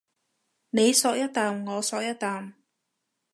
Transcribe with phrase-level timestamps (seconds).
[0.71, 2.55] 你嗦一啖我嗦一啖